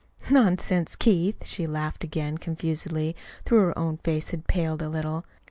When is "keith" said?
0.95-1.45